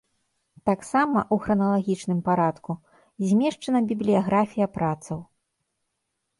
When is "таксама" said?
0.69-1.19